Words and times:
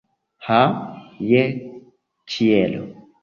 Ha, 0.45 0.61
je 1.27 1.43
ĉielo! 2.37 2.83